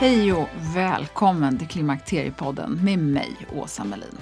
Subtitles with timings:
[0.00, 4.18] Hej och välkommen till Klimakteriepodden med mig, Åsa Melin.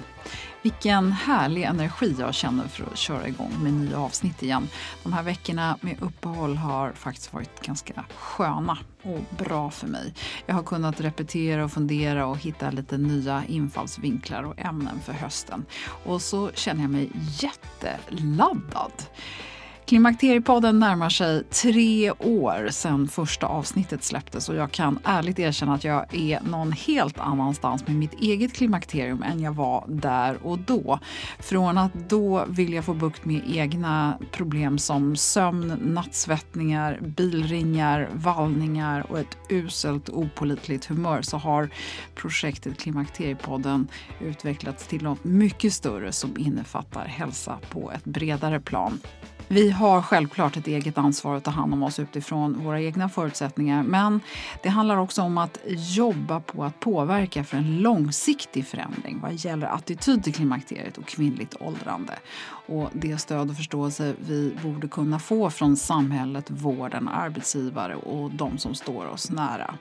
[0.61, 4.69] Vilken härlig energi jag känner för att köra igång med nya avsnitt igen.
[5.03, 10.13] De här veckorna med uppehåll har faktiskt varit ganska sköna och bra för mig.
[10.45, 15.65] Jag har kunnat repetera och fundera och hitta lite nya infallsvinklar och ämnen för hösten.
[16.05, 18.91] Och så känner jag mig jätteladdad.
[19.87, 25.83] Klimakteriepodden närmar sig tre år sedan första avsnittet släpptes och jag kan ärligt erkänna att
[25.83, 30.99] jag är någon helt annanstans med mitt eget klimakterium än jag var där och då.
[31.39, 39.19] Från att då vilja få bukt med egna problem som sömn, nattsvettningar, bilringar, vallningar och
[39.19, 41.69] ett uselt opolitligt humör så har
[42.15, 43.87] projektet Klimakteriepodden
[44.19, 48.99] utvecklats till något mycket större som innefattar hälsa på ett bredare plan.
[49.49, 53.83] Vi har självklart ett eget ansvar att ta hand om oss utifrån våra egna förutsättningar
[53.83, 54.19] men
[54.63, 59.67] det handlar också om att jobba på att påverka för en långsiktig förändring vad gäller
[59.67, 62.13] attityd till klimakteriet och kvinnligt åldrande.
[62.67, 68.57] Och det stöd och förståelse vi borde kunna få från samhället, vården, arbetsgivare och de
[68.57, 69.75] som står oss nära.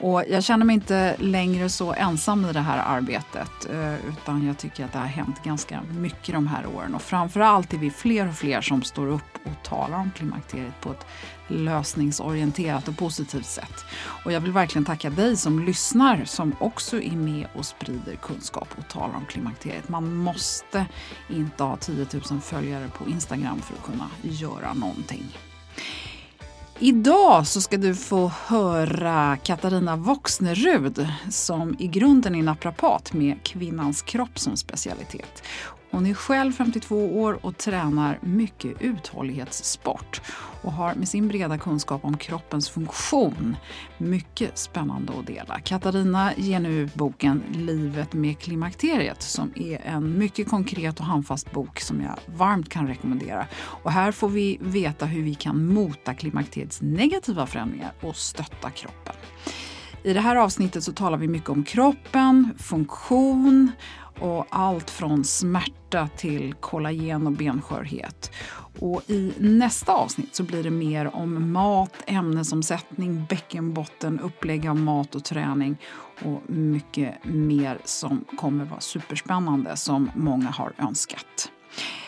[0.00, 4.58] Och jag känner mig inte längre så ensam i det här arbetet eh, utan jag
[4.58, 8.28] tycker att det har hänt ganska mycket de här åren och framförallt är vi fler
[8.28, 11.06] och fler som står upp och talar om klimakteriet på ett
[11.48, 13.84] lösningsorienterat och positivt sätt.
[14.24, 18.68] Och jag vill verkligen tacka dig som lyssnar som också är med och sprider kunskap
[18.78, 19.88] och talar om klimakteriet.
[19.88, 20.86] Man måste
[21.28, 25.38] inte ha 10 000 följare på Instagram för att kunna göra någonting.
[26.80, 34.02] Idag så ska du få höra Katarina Voxnerud som i grunden är naprapat med kvinnans
[34.02, 35.42] kropp som specialitet.
[35.90, 40.20] Hon är själv 52 år och tränar mycket uthållighetssport
[40.62, 43.56] och har med sin breda kunskap om kroppens funktion
[43.98, 45.60] mycket spännande att dela.
[45.60, 51.52] Katarina ger nu ut boken Livet med klimakteriet som är en mycket konkret och handfast
[51.52, 53.46] bok som jag varmt kan rekommendera.
[53.54, 59.14] Och här får vi veta hur vi kan mota klimakteriets negativa förändringar och stötta kroppen.
[60.02, 63.72] I det här avsnittet så talar vi mycket om kroppen, funktion
[64.20, 68.30] och allt från smärta till kollagen och benskörhet.
[68.80, 75.14] Och I nästa avsnitt så blir det mer om mat, ämnesomsättning, bäckenbotten, upplägg av mat
[75.14, 75.76] och träning
[76.24, 81.50] och mycket mer som kommer vara superspännande som många har önskat.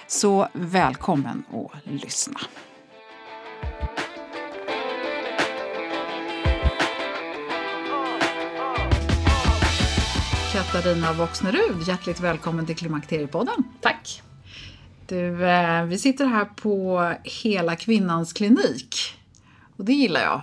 [0.07, 2.41] Så välkommen att lyssna.
[10.61, 13.65] Katarina Voxnerud, hjärtligt välkommen till Klimakteriepodden.
[13.81, 14.23] Tack.
[15.07, 18.95] Du, eh, vi sitter här på Hela Kvinnans klinik
[19.77, 20.41] och det gillar jag.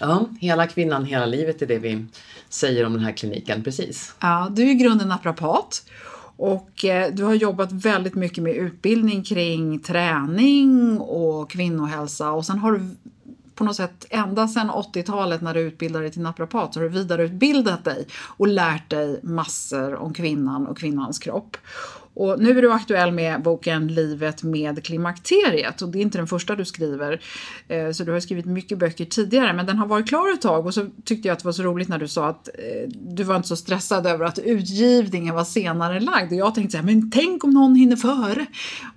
[0.00, 2.06] Ja, hela kvinnan, hela livet är det vi
[2.48, 4.14] säger om den här kliniken, precis.
[4.20, 5.82] Ja, du är i grunden naprapat
[6.36, 12.58] och eh, du har jobbat väldigt mycket med utbildning kring träning och kvinnohälsa och sen
[12.58, 12.96] har du
[13.62, 16.88] på något sätt ända sedan 80-talet när du utbildade dig till naprapat så har du
[16.88, 18.06] vidareutbildat dig
[18.36, 21.56] och lärt dig massor om kvinnan och kvinnans kropp.
[22.14, 26.26] Och nu är du aktuell med boken Livet med klimakteriet och det är inte den
[26.26, 27.20] första du skriver.
[27.68, 30.66] Eh, så du har skrivit mycket böcker tidigare men den har varit klar ett tag
[30.66, 33.22] och så tyckte jag att det var så roligt när du sa att eh, du
[33.22, 36.84] var inte så stressad över att utgivningen var senare lagd och jag tänkte så här,
[36.84, 38.46] men tänk om någon hinner före.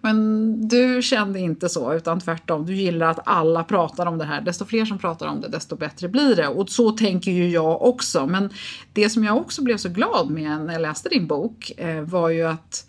[0.02, 4.42] Men du kände inte så utan tvärtom, du gillar att alla pratar om det här.
[4.42, 7.82] Desto fler som pratar om det desto bättre blir det och så tänker ju jag
[7.82, 8.28] också.
[8.28, 8.50] Men
[8.94, 12.30] det som jag också blev så glad med när jag läste din bok eh, var
[12.30, 12.86] ju att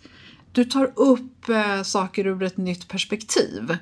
[0.57, 3.77] du tar upp eh, saker ur ett nytt perspektiv.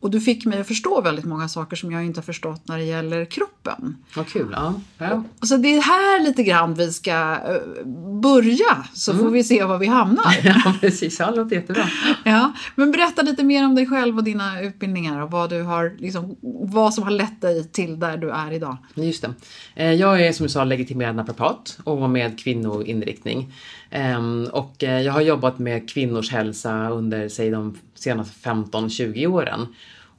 [0.00, 2.78] Och du fick mig att förstå väldigt många saker som jag inte har förstått när
[2.78, 3.96] det gäller kroppen.
[4.16, 4.48] Vad kul.
[4.52, 4.74] Ja.
[4.98, 5.24] ja.
[5.42, 7.86] Så det är här lite grann vi ska eh,
[8.22, 10.36] börja, så får vi se var vi hamnar.
[10.44, 11.18] ja, precis.
[11.20, 11.84] Ja, det låter jättebra.
[12.24, 15.96] Ja, men berätta lite mer om dig själv och dina utbildningar och vad, du har,
[15.98, 18.76] liksom, vad som har lett dig till där du är idag.
[18.94, 19.34] Just det.
[19.74, 23.52] Eh, Jag är som du sa legitimerad naprapat och med kvinnoinriktning.
[23.90, 29.66] Ehm, Och eh, jag har jobbat med kvinnors hälsa under säg de senaste 15-20 åren.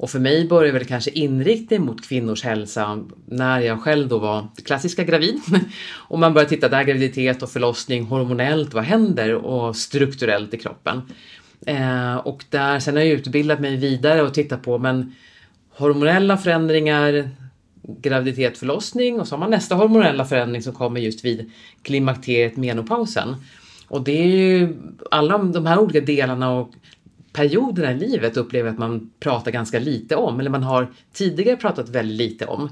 [0.01, 4.47] Och för mig började väl kanske inriktning mot kvinnors hälsa när jag själv då var
[4.65, 5.39] klassiska gravid.
[5.97, 11.01] Och man började titta där graviditet och förlossning hormonellt, vad händer och strukturellt i kroppen.
[11.65, 15.15] Eh, och där, sen har jag utbildat mig vidare och tittat på men
[15.69, 17.29] hormonella förändringar,
[17.81, 21.51] graviditet, förlossning och så har man nästa hormonella förändring som kommer just vid
[21.81, 23.35] klimakteriet, menopausen.
[23.87, 24.75] Och det är ju
[25.11, 26.71] alla de här olika delarna och
[27.33, 31.57] perioderna i livet upplever jag att man pratar ganska lite om, eller man har tidigare
[31.57, 32.69] pratat väldigt lite om.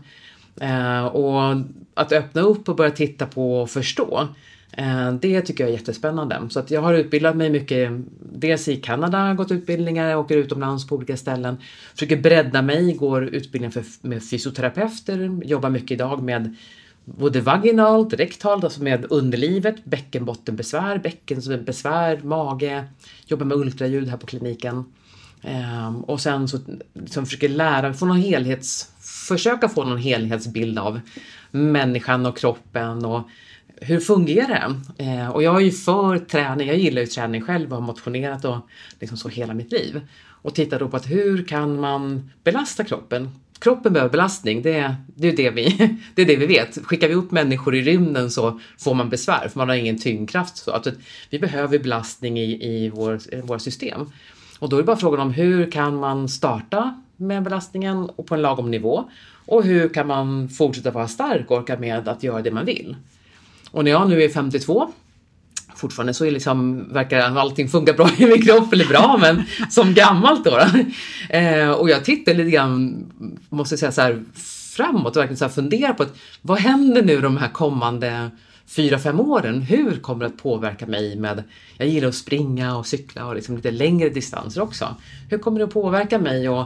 [0.62, 1.64] Eh, och
[1.94, 4.28] att öppna upp och börja titta på och förstå,
[4.72, 6.42] eh, det tycker jag är jättespännande.
[6.50, 7.92] Så att jag har utbildat mig mycket,
[8.34, 11.58] dels i Kanada, gått utbildningar, åker utomlands på olika ställen,
[11.94, 16.56] försöker bredda mig, går utbildning för, med fysioterapeuter, jobbar mycket idag med
[17.06, 22.86] både vaginalt, rektalt, alltså med underlivet, bäckenbottenbesvär, bäckenbesvär, mage,
[23.26, 24.86] jobbar med ultraljud här på kliniken.
[25.88, 26.60] Um, och sen så
[26.94, 28.92] liksom försöker lära, få någon helhets,
[29.28, 31.00] försöka få någon helhetsbild av
[31.52, 33.28] människan och kroppen och
[33.82, 34.48] hur fungerar
[34.98, 35.04] det?
[35.04, 37.88] Uh, ehm, och jag är ju för träning, jag gillar ju träning själv och har
[37.88, 38.58] motionerat och
[39.00, 40.02] liksom så hela mitt liv.
[40.42, 43.30] Och tittar då på att hur kan man belasta kroppen?
[43.60, 46.78] Kroppen behöver belastning, det, är- det, är det, vi, det är det vi vet.
[46.86, 50.58] Skickar vi upp människor i rymden så får man besvär för man har ingen tyngdkraft.
[50.58, 50.88] Så att
[51.30, 54.02] vi behöver belastning i, i vår, i våra system.
[54.60, 58.36] Och då är det bara frågan om hur kan man starta med belastningen och på
[58.36, 59.10] en lagom nivå?
[59.46, 62.96] Och hur kan man fortsätta vara stark och orka med att göra det man vill?
[63.72, 64.92] Och när jag nu är 52
[65.80, 69.94] fortfarande så är liksom, verkar allting funka bra i min kropp, eller bra, men som
[69.94, 70.52] gammalt då.
[70.52, 70.80] då.
[71.36, 73.06] Eh, och jag tittar lite grann,
[73.50, 74.24] måste jag säga så här,
[74.76, 78.30] framåt och verkligen så här fundera på att, vad händer nu de här kommande
[78.68, 79.62] fyra, fem åren?
[79.62, 81.44] Hur kommer det att påverka mig med,
[81.78, 84.96] jag gillar att springa och cykla och liksom lite längre distanser också.
[85.30, 86.50] Hur kommer det att påverka mig?
[86.50, 86.66] Och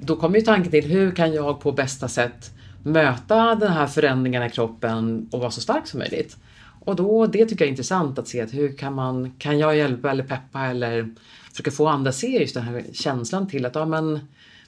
[0.00, 2.50] då kommer ju tanken till, hur kan jag på bästa sätt
[2.82, 6.36] möta den här förändringarna i kroppen och vara så stark som möjligt?
[6.84, 9.76] Och då, det tycker jag är intressant att se att hur kan man, kan jag
[9.76, 11.14] hjälpa eller peppa eller
[11.50, 14.20] försöka få andra att se just den här känslan till att, ja men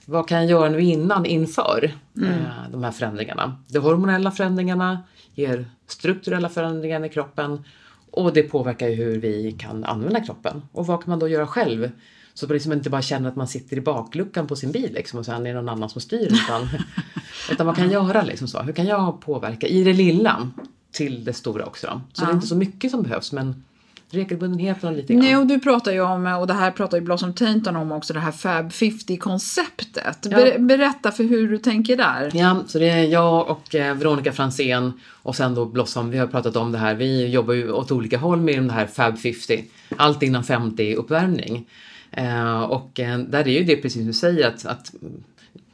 [0.05, 3.57] vad kan jag göra nu innan, inför eh, de här förändringarna?
[3.69, 5.03] De hormonella förändringarna
[5.35, 7.65] ger strukturella förändringar i kroppen
[8.11, 10.63] och det påverkar ju hur vi kan använda kroppen.
[10.73, 11.91] Och vad kan man då göra själv?
[12.35, 14.93] Så att man liksom inte bara känner att man sitter i bakluckan på sin bil
[14.95, 16.27] liksom, och sen är det någon annan som styr.
[16.33, 16.69] Utan,
[17.51, 18.23] utan vad kan jag göra?
[18.23, 18.63] Liksom så?
[18.63, 20.51] Hur kan jag påverka i det lilla
[20.97, 22.01] till det stora också?
[22.13, 23.65] Så det är inte så mycket som behövs men
[24.11, 25.23] regelbundenheten och lite grann.
[25.25, 28.13] Nej, och du pratar ju om, och det här pratar ju Blossom Tainton om också,
[28.13, 30.17] det här Fab 50-konceptet.
[30.23, 30.37] Ja.
[30.37, 32.31] Ber, berätta för hur du tänker där.
[32.35, 36.27] Ja, så det är jag och eh, Veronica Fransén och sen då Blossom, vi har
[36.27, 36.95] pratat om det här.
[36.95, 39.65] Vi jobbar ju åt olika håll med det här Fab 50.
[39.97, 41.67] Allt innan 50 uppvärmning.
[42.11, 44.93] Eh, och eh, där är ju det precis som du säger att, att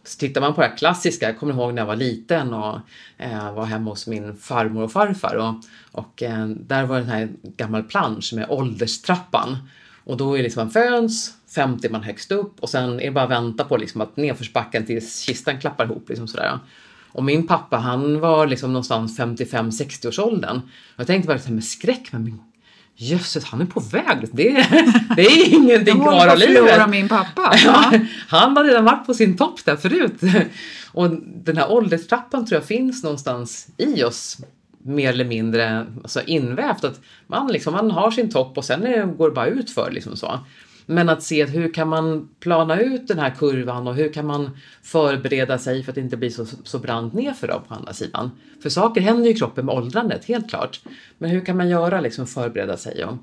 [0.05, 2.79] så tittar man på det här klassiska, jag kommer ihåg när jag var liten och
[3.19, 5.55] eh, var hemma hos min farmor och farfar och,
[5.93, 9.57] och eh, där var det den här gammal plansch med ålderstrappan.
[10.05, 13.11] Och då är det liksom man föds, 50 man högst upp och sen är det
[13.11, 16.09] bara att vänta på liksom att nedförsbacken tills kistan klappar ihop.
[16.09, 16.59] Liksom sådär.
[17.13, 20.61] Och min pappa han var liksom någonstans 55-60 års åldern.
[20.97, 22.39] Jag tänkte bara med skräck, men min
[22.97, 24.29] jösses han är på väg.
[24.33, 24.67] Det är,
[25.17, 26.91] det är ingenting Jag kvar av livet.
[26.91, 27.55] min pappa.
[27.65, 27.93] Ja,
[28.29, 30.21] han har redan varit på sin topp där förut.
[30.93, 31.11] Och
[31.45, 34.39] den här ålderstrappan tror jag finns någonstans i oss
[34.85, 36.85] mer eller mindre alltså invävt.
[36.85, 39.91] Att man, liksom, man har sin topp och sen är, går det bara ut för
[39.91, 40.39] liksom så.
[40.87, 44.27] Men att se att hur kan man plana ut den här kurvan och hur kan
[44.27, 44.51] man
[44.83, 48.31] förbereda sig för att det inte blir så, så brant nerför då på andra sidan.
[48.63, 50.81] För saker händer ju i kroppen med åldrandet, helt klart.
[51.19, 53.05] Men hur kan man göra liksom förbereda sig?
[53.05, 53.17] Och,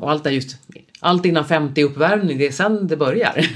[0.00, 0.56] och allt är just,
[1.00, 3.46] allt innan 50 uppvärmning, det är sen det börjar.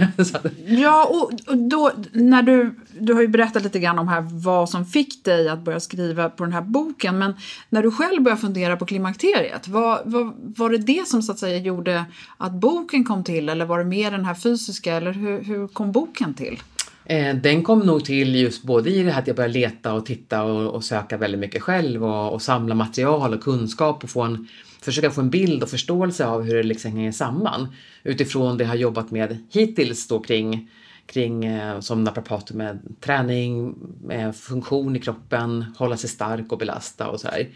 [0.66, 4.70] Ja, och och då när du, du har ju berättat lite grann om här vad
[4.70, 7.34] som fick dig att börja skriva på den här boken, men
[7.68, 11.38] när du själv började fundera på klimakteriet, vad, vad, var det det som så att
[11.38, 12.04] säga gjorde
[12.36, 15.92] att boken kom till eller var det mer den här fysiska eller hur, hur kom
[15.92, 16.58] boken till?
[17.04, 20.06] Eh, den kom nog till just både i det här att jag började leta och
[20.06, 24.22] titta och, och söka väldigt mycket själv och, och samla material och kunskap och få
[24.22, 24.48] en,
[24.84, 27.68] försöka få en bild och förståelse av hur det liksom hänger samman
[28.02, 30.70] utifrån det jag har jobbat med hittills då kring,
[31.06, 33.74] kring eh, som naprapater med träning,
[34.04, 37.48] med funktion i kroppen, hålla sig stark och belasta och sådär.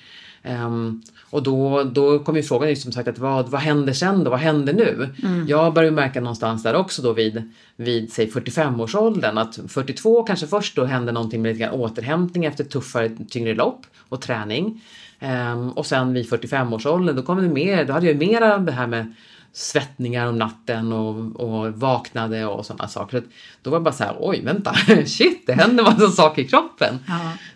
[0.45, 4.25] Um, och då, då kom ju frågan just som sagt att vad, vad händer sen
[4.25, 4.31] då?
[4.31, 5.09] Vad händer nu?
[5.23, 5.47] Mm.
[5.49, 10.77] Jag börjar märka någonstans där också då vid, vid säg 45-årsåldern att 42 kanske först
[10.77, 14.83] då händer någonting med lite återhämtning efter tuffare, tyngre lopp och träning.
[15.21, 18.87] Um, och sen vid 45-årsåldern då kom det mer, då hade jag mer det här
[18.87, 19.15] med
[19.53, 23.23] svettningar om natten och, och vaknade och sådana saker.
[23.63, 24.75] Då var det bara så här, oj vänta,
[25.07, 26.99] shit det händer massa saker i kroppen.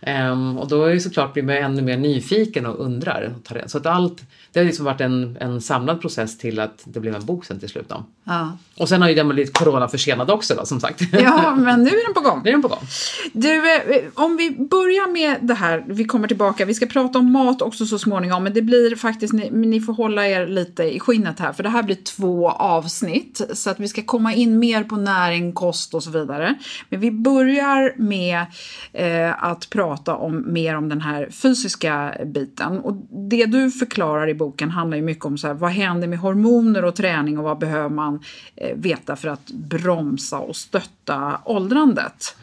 [0.02, 0.30] Ja.
[0.30, 3.34] Um, och då är det såklart blir man ännu mer nyfiken och undrar.
[3.66, 4.22] Så att allt,
[4.52, 7.60] det har liksom varit en, en samlad process till att det blev en bok sen
[7.60, 7.88] till slut.
[7.88, 8.04] Då.
[8.24, 8.58] Ja.
[8.76, 11.00] Och sen har ju den blivit corona försenad också då som sagt.
[11.12, 12.40] Ja, men nu är den på gång.
[12.44, 12.86] Nu är den på gång.
[13.32, 17.32] Du, eh, om vi börjar med det här, vi kommer tillbaka, vi ska prata om
[17.32, 21.00] mat också så småningom, men det blir faktiskt, ni, ni får hålla er lite i
[21.00, 24.84] skinnet här, för det här blir två avsnitt, så att vi ska komma in mer
[24.84, 26.54] på näring, kost och så vidare.
[26.88, 28.46] Men vi börjar med
[28.92, 32.78] eh, att prata om mer om den här fysiska biten.
[32.78, 32.94] Och
[33.30, 36.84] det du förklarar i boken handlar ju mycket om så här, vad händer med hormoner
[36.84, 38.20] och träning och vad behöver man
[38.56, 42.36] eh, veta för att bromsa och stötta åldrandet.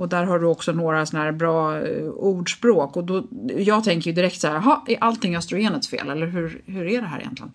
[0.00, 2.96] Och där har du också några sådana här bra eh, ordspråk.
[2.96, 3.24] Och då,
[3.56, 6.10] jag tänker ju direkt så här, aha, är allting östrogenets fel?
[6.10, 7.52] Eller hur, hur är det här egentligen?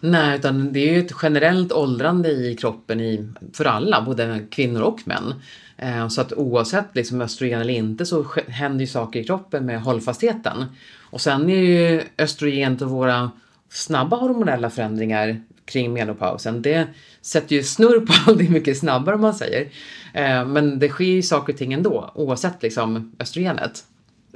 [0.00, 4.80] Nej, utan det är ju ett generellt åldrande i kroppen i, för alla, både kvinnor
[4.80, 5.34] och män.
[5.76, 9.82] Eh, så att oavsett liksom östrogen eller inte så händer ju saker i kroppen med
[9.82, 10.64] hållfastheten.
[11.00, 13.30] Och sen är ju östrogen och våra
[13.68, 16.86] snabba hormonella förändringar kring menopausen, det
[17.22, 19.68] sätter ju snurr på allting mycket snabbare om man säger.
[20.14, 23.84] Eh, men det sker ju saker och ting ändå oavsett liksom östrogenet.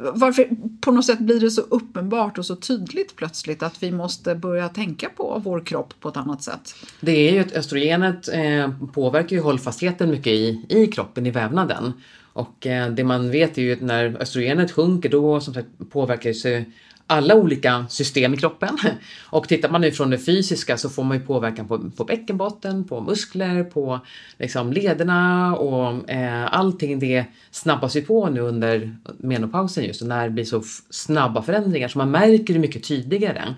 [0.00, 0.48] Varför
[0.80, 4.68] på något sätt blir det så uppenbart och så tydligt plötsligt att vi måste börja
[4.68, 6.74] tänka på vår kropp på ett annat sätt?
[7.00, 11.92] Det är ju att östrogenet eh, påverkar ju hållfastheten mycket i, i kroppen, i vävnaden.
[12.32, 16.32] Och eh, det man vet är ju att när östrogenet sjunker då som sagt påverkar
[16.32, 16.64] sig
[17.10, 18.78] alla olika system i kroppen.
[19.30, 22.84] Och tittar man nu från det fysiska så får man ju påverkan på, på bäckenbotten,
[22.84, 24.00] på muskler, på
[24.38, 30.24] liksom lederna och eh, allting det snabbas ju på nu under menopausen just och när
[30.24, 33.54] det blir så snabba förändringar så man märker det mycket tydligare.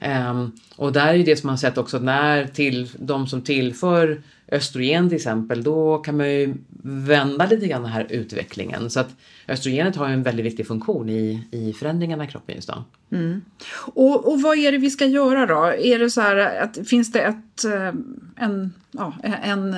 [0.00, 5.08] Um, och där är det som man sett också när till de som tillför östrogen
[5.08, 8.90] till exempel, då kan man ju vända lite grann den här utvecklingen.
[8.90, 9.16] Så att
[9.48, 12.84] östrogenet har ju en väldigt viktig funktion i, i förändringarna i kroppen just då.
[13.10, 13.40] Mm.
[13.94, 15.64] Och, och vad är det vi ska göra då?
[15.64, 17.92] Är det så här att finns det ett, eh,
[18.36, 19.76] en, ja, en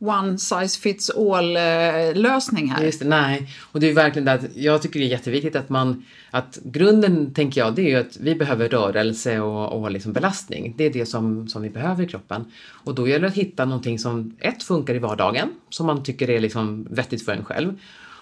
[0.00, 2.84] one size fits all eh, lösning här.
[2.84, 3.48] Just det, nej.
[3.72, 7.34] Och det är verkligen det att jag tycker det är jätteviktigt att man, att grunden
[7.34, 10.74] tänker jag det är ju att vi behöver rörelse och, och liksom belastning.
[10.76, 12.44] Det är det som, som vi behöver i kroppen.
[12.84, 16.30] Och då gäller det att hitta någonting som ett funkar i vardagen, som man tycker
[16.30, 17.78] är liksom vettigt för en själv.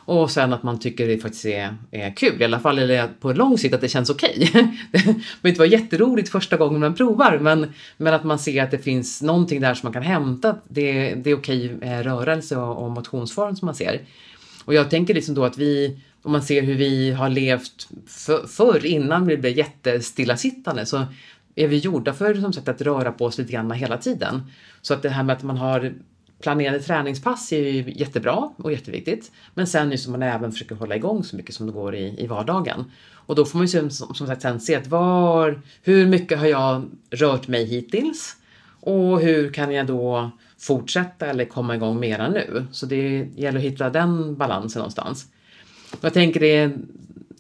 [0.09, 3.33] Och sen att man tycker det faktiskt är, är kul, i alla fall eller på
[3.33, 4.49] lång sikt att det känns okej.
[4.51, 4.63] Okay.
[4.93, 8.71] det behöver inte vara jätteroligt första gången man provar men, men att man ser att
[8.71, 10.57] det finns någonting där som man kan hämta.
[10.69, 14.01] Det, det är okej okay, rörelse och, och motionsform som man ser.
[14.65, 18.47] Och jag tänker liksom då att vi, om man ser hur vi har levt för,
[18.47, 21.07] förr innan vi blev jättestillasittande så
[21.55, 24.43] är vi gjorda för som sagt att röra på oss lite grann hela tiden.
[24.83, 25.95] Så att det här med att man har
[26.41, 29.33] planerade träningspass är ju jättebra och jätteviktigt.
[29.55, 32.27] Men sen just man även försöker hålla igång så mycket som det går i, i
[32.27, 32.85] vardagen.
[33.13, 36.47] Och då får man ju som, som sagt sen se att var, hur mycket har
[36.47, 38.37] jag rört mig hittills?
[38.81, 42.67] Och hur kan jag då fortsätta eller komma igång mera nu?
[42.73, 45.27] Så det gäller att hitta den balansen någonstans.
[45.93, 46.73] Och jag tänker det,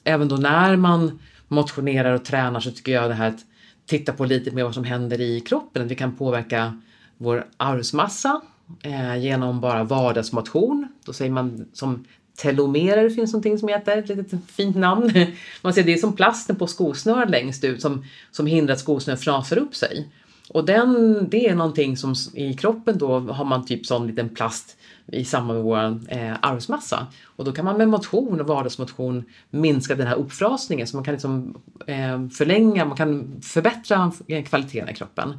[0.04, 3.40] även då när man motionerar och tränar så tycker jag det här att
[3.86, 6.80] titta på lite mer vad som händer i kroppen, att vi kan påverka
[7.16, 8.40] vår arvsmassa
[8.82, 10.88] eh, genom bara vardagsmotion.
[11.04, 12.04] Då säger man som
[12.36, 15.12] telomerer finns någonting som heter, ett litet fint namn.
[15.62, 19.20] Man ser det är som plasten på skosnöret längst ut som, som hindrar att skosnöret
[19.20, 20.08] frasar upp sig.
[20.48, 24.76] Och den, det är någonting som i kroppen då har man typ sån liten plast
[25.06, 27.06] i samband med vår eh, arvsmassa.
[27.24, 31.14] Och då kan man med motion och vardagsmotion minska den här uppfrasningen så man kan
[31.14, 34.12] liksom eh, förlänga, man kan förbättra
[34.48, 35.34] kvaliteten i kroppen.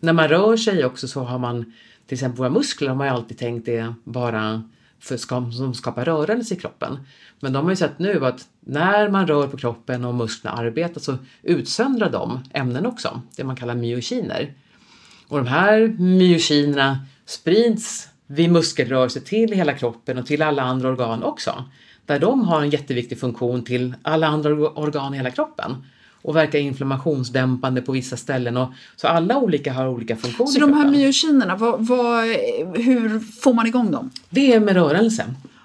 [0.00, 1.72] När man rör sig också så har man
[2.06, 4.62] till exempel våra muskler har man ju alltid tänkt är bara
[5.00, 5.16] för
[5.50, 6.98] som skapar rörelse i kroppen.
[7.40, 11.00] Men de har ju sett nu att när man rör på kroppen och musklerna arbetar
[11.00, 14.54] så utsöndrar de ämnen också, det man kallar myokiner.
[15.28, 21.22] Och de här myokinerna sprids vid muskelrörelse till hela kroppen och till alla andra organ
[21.22, 21.64] också.
[22.06, 25.76] Där de har en jätteviktig funktion till alla andra organ i hela kroppen
[26.26, 28.56] och verkar inflammationsdämpande på vissa ställen.
[28.56, 30.50] Och, så alla olika har olika funktioner.
[30.50, 32.24] Så de här myokinerna, vad, vad,
[32.74, 34.10] hur får man igång dem?
[34.30, 35.24] Det är med rörelse.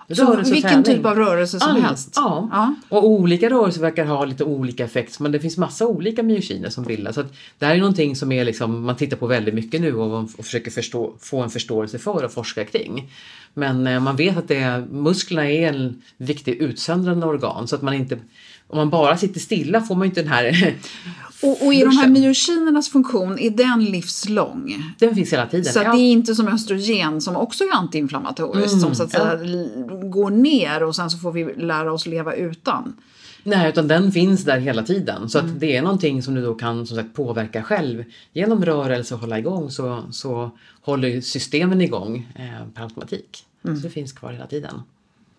[0.10, 2.13] Så Rörelse och vilken typ av rörelse som Allt, helst?
[2.15, 2.50] Ja.
[2.51, 2.75] Ja.
[2.89, 6.84] och olika rörelser verkar ha lite olika effekt men det finns massa olika myokiner som
[6.84, 7.15] bildas.
[7.15, 7.24] Så
[7.60, 10.46] det här är någonting som är liksom, man tittar på väldigt mycket nu och, och
[10.46, 13.12] försöker förstå, få en förståelse för och forska kring.
[13.53, 17.94] Men eh, man vet att det, musklerna är en viktig utsöndrande organ så att man
[17.94, 18.18] inte
[18.72, 20.75] om man bara sitter stilla får man ju inte den här...
[21.44, 24.84] Och, och är de här myokinernas funktion, är den livslång?
[25.00, 25.74] Den finns hela tiden.
[25.74, 25.92] Så Ja.
[25.94, 29.70] det är inte som östrogen som också är antiinflammatoriskt Mm, som så att säga l-
[30.04, 32.94] går ner och sen så får vi lära oss leva utan.
[33.44, 35.30] Nej, utan den finns där hela tiden.
[35.30, 35.51] Så Mm.
[35.54, 38.04] att det är någonting som du då kan som sagt påverka själv.
[38.34, 40.51] Genom rörelse och hålla igång så, så
[40.82, 43.44] håller systemen igång eh, per automatik.
[43.66, 43.78] Mm.
[43.78, 44.82] Så det finns kvar hela tiden.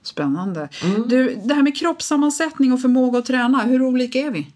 [0.03, 0.69] Spännande.
[0.85, 1.09] Mm.
[1.09, 4.47] Du, det här med kroppssammansättning och förmåga att träna, hur olika är vi?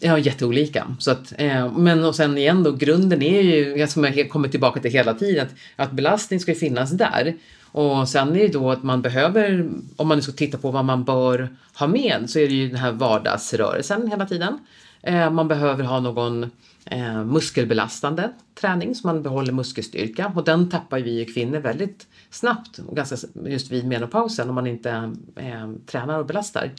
[0.00, 0.96] Ja, jätteolika.
[0.98, 4.80] Så att, eh, men och sen igen då, grunden är ju, som jag kommer tillbaka
[4.80, 7.34] till hela tiden, att, att belastning ska finnas där.
[7.72, 10.84] Och sen är det då att man behöver, om man nu ska titta på vad
[10.84, 14.58] man bör ha med, så är det ju den här vardagsrörelsen hela tiden.
[15.02, 16.50] Eh, man behöver ha någon
[16.90, 22.78] eh, muskelbelastande träning så man behåller muskelstyrka och den tappar vi ju kvinnor väldigt snabbt
[22.78, 26.70] och ganska just vid menopausen om man inte eh, tränar och belastar.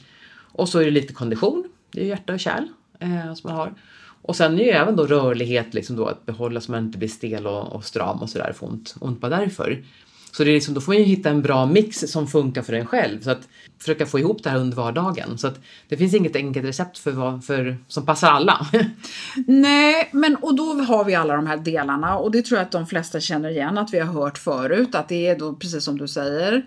[0.52, 2.64] Och så är det lite kondition, det är hjärta och kärl
[2.98, 3.74] eh, som man har.
[4.22, 7.08] Och sen är ju även då rörlighet liksom då att behålla så man inte blir
[7.08, 9.84] stel och, och stram och sådär, får ont, ont bara därför.
[10.32, 12.72] Så det är liksom, då får man ju hitta en bra mix som funkar för
[12.72, 13.20] en själv.
[13.20, 15.38] Så att försöka få ihop det här under vardagen.
[15.38, 18.66] Så att det finns inget enkelt recept för, vad, för, som passar alla.
[19.46, 22.72] Nej, men och då har vi alla de här delarna och det tror jag att
[22.72, 25.98] de flesta känner igen att vi har hört förut att det är då precis som
[25.98, 26.66] du säger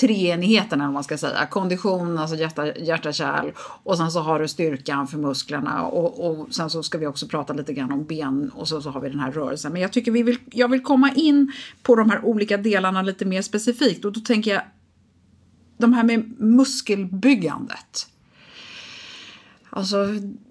[0.00, 1.46] treenigheten eller man ska säga.
[1.46, 6.54] Kondition, alltså hjärta, hjärta kärl och sen så har du styrkan för musklerna och, och
[6.54, 9.08] sen så ska vi också prata lite grann om ben och så, så har vi
[9.08, 9.72] den här rörelsen.
[9.72, 11.52] Men jag tycker vi vill, jag vill komma in
[11.82, 14.62] på de här olika delarna lite mer specifikt och då tänker jag
[15.78, 18.06] de här med muskelbyggandet.
[19.70, 20.06] Alltså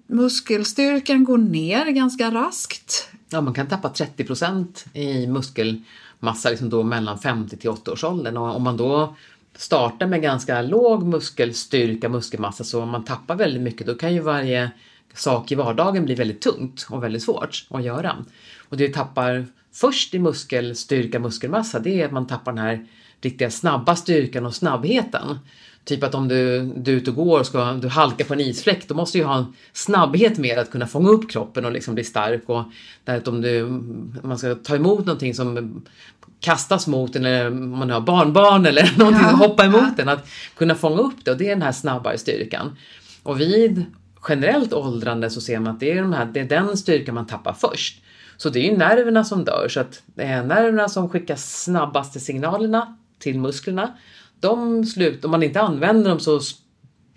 [0.06, 3.08] muskelstyrkan går ner ganska raskt.
[3.30, 8.04] Ja, man kan tappa 30 procent i muskelmassa liksom då mellan 50 till 80 års
[8.04, 8.36] åldern.
[8.36, 9.16] Och om man då
[9.58, 14.20] startar med ganska låg muskelstyrka, muskelmassa, så om man tappar väldigt mycket, då kan ju
[14.20, 14.70] varje
[15.14, 18.16] sak i vardagen bli väldigt tungt och väldigt svårt att göra.
[18.68, 22.86] Och det vi tappar först i muskelstyrka, muskelmassa, det är att man tappar den här
[23.20, 25.38] riktiga snabba styrkan och snabbheten.
[25.84, 28.40] Typ att om du, du är ute och går och ska, du halkar på en
[28.40, 31.72] isfläck, då måste du ju ha en snabbhet med att kunna fånga upp kroppen och
[31.72, 32.42] liksom bli stark.
[32.46, 32.64] Och
[33.04, 33.64] där att om du,
[34.22, 35.82] man ska ta emot någonting som
[36.40, 40.02] kastas mot en, eller man har barnbarn eller någonting Ja, som hoppar emot ja.
[40.02, 42.76] en, att kunna fånga upp det och det är den här snabbare styrkan.
[43.22, 43.84] Och vid
[44.28, 47.26] generellt åldrande så ser man att det är, de här, det är den styrkan man
[47.26, 48.02] tappar först.
[48.36, 52.20] Så det är ju nerverna som dör, så att det är nerverna som skickar snabbaste
[52.20, 53.94] signalerna till musklerna.
[54.40, 56.40] De slut, om man inte använder dem så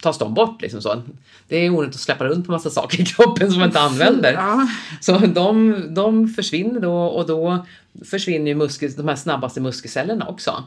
[0.01, 0.61] tas de bort.
[0.61, 1.01] Liksom så.
[1.47, 4.33] Det är onödigt att släppa runt på massa saker i kroppen som man inte använder.
[4.33, 4.67] Ja.
[5.01, 7.65] Så de, de försvinner då och då
[8.05, 10.63] försvinner ju muskel, de här snabbaste muskelcellerna också.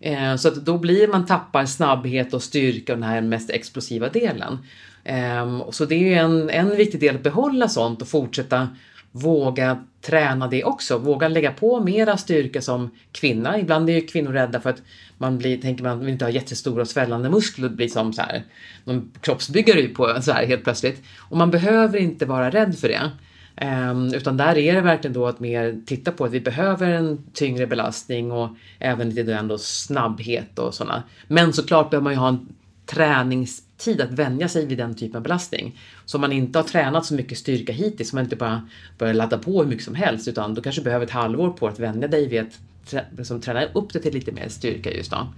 [0.00, 4.08] Eh, så att då blir man tappar snabbhet och styrka och den här mest explosiva
[4.08, 4.58] delen.
[5.04, 8.68] Eh, så det är ju en, en viktig del att behålla sånt och fortsätta
[9.12, 10.98] våga träna det också.
[10.98, 13.58] Våga lägga på mera styrka som kvinna.
[13.58, 14.82] Ibland är ju kvinnor rädda för att
[15.18, 18.42] man blir, tänker man vill inte ha jättestora svällande muskler och bli som så här,
[18.84, 21.02] någon kroppsbyggare på så här helt plötsligt.
[21.18, 23.10] Och man behöver inte vara rädd för det.
[23.56, 27.24] Ehm, utan där är det verkligen då att mer titta på att vi behöver en
[27.32, 31.02] tyngre belastning och även lite då ändå snabbhet och sådana.
[31.28, 32.48] Men såklart behöver man ju ha en
[32.86, 35.78] träningstid att vänja sig vid den typen av belastning.
[36.04, 39.14] Så om man inte har tränat så mycket styrka hittills, så man inte bara börjar
[39.14, 42.08] ladda på hur mycket som helst, utan du kanske behöver ett halvår på att vänja
[42.08, 45.28] dig vid att trä- liksom, träna upp det till lite mer styrka just då.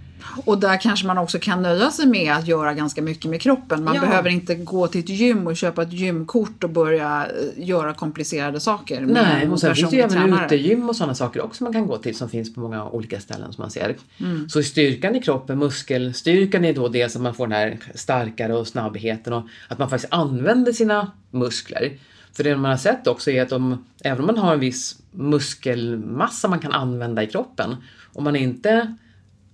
[0.45, 3.85] Och där kanske man också kan nöja sig med att göra ganska mycket med kroppen.
[3.85, 4.01] Man Ja.
[4.01, 8.61] behöver inte gå till ett gym och köpa ett gymkort och börja eh, göra komplicerade
[8.61, 9.01] saker.
[9.01, 11.99] Nej, och sen finns det ju även utegym och sådana saker också man kan gå
[11.99, 13.97] till som finns på många olika ställen som man ser.
[14.21, 14.49] Mm.
[14.49, 18.67] Så styrkan i kroppen, muskelstyrkan är då det som man får den här starkare och
[18.67, 21.93] snabbheten och att man faktiskt använder sina muskler.
[22.33, 25.03] För det man har sett också är att om, även om man har en viss
[25.11, 27.77] muskelmassa man kan använda i kroppen,
[28.13, 28.97] om man inte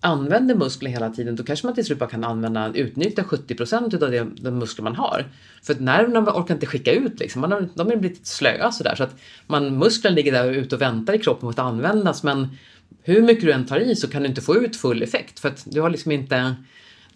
[0.01, 4.11] använder muskler hela tiden, då kanske man till slut bara kan använda, utnyttja 70% utav
[4.11, 5.27] det, de muskler man har.
[5.63, 8.95] För att nerverna orkar inte skicka ut liksom, man har, de är blivit slöa sådär.
[8.95, 12.49] Så att man, musklerna ligger där ute och väntar i kroppen på att användas, men
[13.03, 15.49] hur mycket du än tar i så kan du inte få ut full effekt för
[15.49, 16.55] att du har liksom inte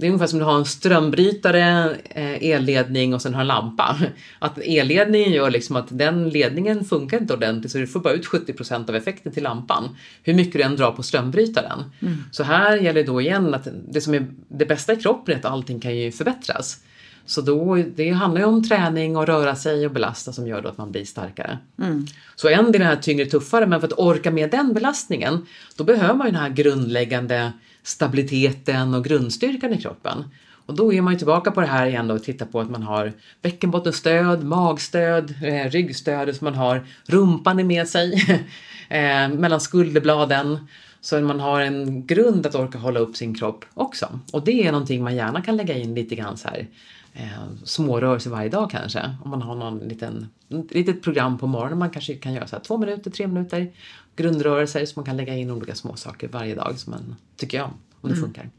[0.02, 3.46] det är ungefär som att du har en strömbrytare, eh, elledning och sen har en
[3.46, 3.96] lampa.
[4.38, 8.26] Att elledningen gör liksom att den ledningen funkar inte ordentligt så du får bara ut
[8.26, 9.96] 70% av effekten till lampan.
[10.22, 11.84] Hur mycket du än drar på strömbrytaren.
[12.00, 12.24] Mm.
[12.30, 15.44] Så här gäller då igen att det som är det bästa i kroppen är att
[15.44, 16.80] allting kan ju förbättras.
[17.26, 20.78] Så då, det handlar ju om träning och röra sig och belasta som gör att
[20.78, 21.58] man blir starkare.
[21.78, 22.06] Mm.
[22.36, 26.14] Så en del är tyngre, tuffare, men för att orka med den belastningen, då behöver
[26.14, 30.24] man ju den här grundläggande stabiliteten och grundstyrkan i kroppen.
[30.66, 32.70] Och då är man ju tillbaka på det här igen då och tittar på att
[32.70, 38.12] man har bäckenbottenstöd, magstöd, eh, ryggstöd, så man har rumpan med sig
[38.88, 40.66] eh, mellan skulderbladen.
[41.00, 44.20] Så man har en grund att orka hålla upp sin kropp också.
[44.32, 46.66] Och det är någonting man gärna kan lägga in lite grann så här
[47.12, 49.16] eh, smårörelser varje dag kanske.
[49.24, 52.62] Om man har någon liten, litet program på morgonen man kanske kan göra så här
[52.62, 53.72] två minuter, tre minuter
[54.16, 57.70] grundrörelser så man kan lägga in olika små saker varje dag som man tycker om,
[58.00, 58.24] om det mm.
[58.24, 58.50] funkar.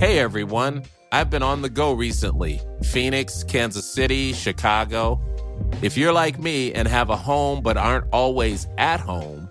[0.00, 2.58] Hey everyone, I've been on the go recently.
[2.82, 5.20] Phoenix, Kansas City, Chicago.
[5.82, 9.50] If you're like me and have a home but aren't always at home,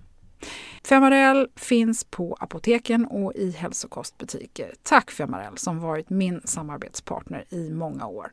[0.83, 4.73] Femarel finns på apoteken och i hälsokostbutiker.
[4.83, 8.31] Tack Femarel som varit min samarbetspartner i många år.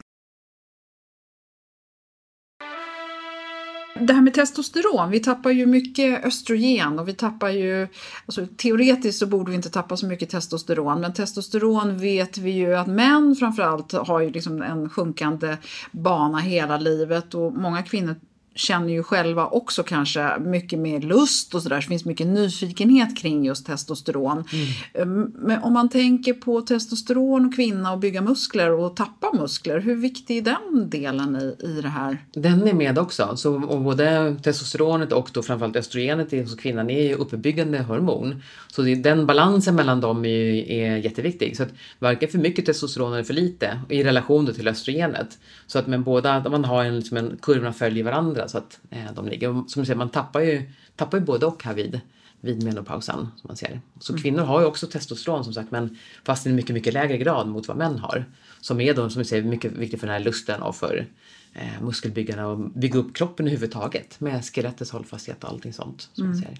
[4.01, 7.88] Det här med testosteron, vi tappar ju mycket östrogen och vi tappar ju,
[8.27, 12.75] alltså teoretiskt så borde vi inte tappa så mycket testosteron, men testosteron vet vi ju
[12.75, 15.57] att män framförallt har ju liksom en sjunkande
[15.92, 18.14] bana hela livet och många kvinnor
[18.59, 21.81] känner ju själva också kanske mycket mer lust och sådär.
[21.81, 24.44] Så det finns mycket nyfikenhet kring just testosteron.
[24.53, 24.66] Mm.
[24.94, 29.81] Ehm, men om man tänker på testosteron och kvinna och bygga muskler och tappa muskler.
[29.81, 32.25] Hur viktig är den delen i, i det här?
[32.33, 33.37] Den är med också.
[33.37, 38.42] Så, och både testosteronet och då framförallt östrogenet hos kvinnan är ju uppbyggande hormon.
[38.68, 41.57] Så den balansen mellan dem är, är jätteviktig.
[41.57, 41.68] Så att
[41.99, 45.38] varken för mycket testosteron eller för lite i relation till östrogenet.
[45.66, 49.12] Så att men båda, man har en, liksom en kurvorna följer varandra så att eh,
[49.14, 49.48] de ligger.
[49.48, 52.00] Och som du säger, man tappar ju, tappar ju både och här vid,
[52.40, 53.16] vid menopausen.
[53.16, 53.80] Som man ser.
[54.00, 54.22] Så mm.
[54.22, 57.48] kvinnor har ju också testosteron som sagt men fast i en mycket, mycket lägre grad
[57.48, 58.24] mot vad män har.
[58.61, 61.06] Som är då som vi säger mycket viktigt för den här lusten och för
[61.54, 66.08] eh, muskelbyggarna och bygga upp kroppen överhuvudtaget med skelettets hållfasthet och allting sånt.
[66.12, 66.38] Som mm.
[66.38, 66.56] ser.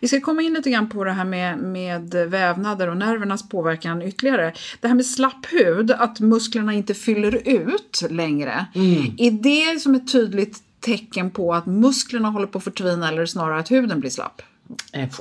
[0.00, 4.02] Vi ska komma in lite grann på det här med, med vävnader och nervernas påverkan
[4.02, 4.54] ytterligare.
[4.80, 8.66] Det här med slapp hud, att musklerna inte fyller ut längre.
[8.74, 9.14] Mm.
[9.18, 13.58] Är det som ett tydligt tecken på att musklerna håller på att förtvina eller snarare
[13.58, 14.42] att huden blir slapp?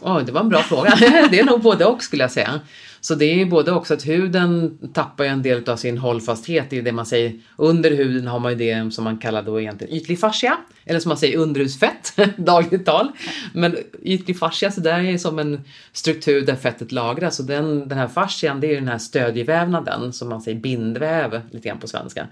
[0.01, 0.95] Oh, det var en bra fråga.
[1.31, 2.59] det är nog både och skulle jag säga.
[3.01, 6.81] Så det är både också att huden tappar en del av sin hållfasthet det är
[6.81, 7.39] det man säger.
[7.55, 10.57] Under huden har man ju det som man kallar då egentligen ytlig fascia.
[10.85, 13.11] Eller som man säger underhudsfett, dagligt tal.
[13.53, 15.61] Men ytlig fascia så där är som en
[15.93, 17.39] struktur där fettet lagras.
[17.39, 21.67] Och den, den här fascian det är den här stödjevävnaden som man säger bindväv lite
[21.67, 22.27] grann på svenska.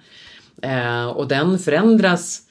[0.61, 2.46] Eh, och den förändras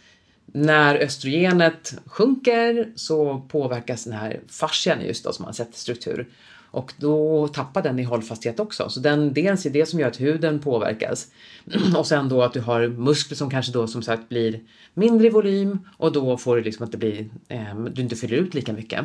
[0.56, 6.28] när östrogenet sjunker så påverkas den här fascian just då som man sett struktur.
[6.70, 8.88] Och då tappar den i hållfasthet också.
[8.88, 11.26] Så den, dels är det som gör att huden påverkas.
[11.96, 14.60] Och sen då att du har muskler som kanske då som sagt blir
[14.94, 18.36] mindre i volym och då får du liksom att det blir, eh, du inte fyller
[18.36, 19.04] ut lika mycket.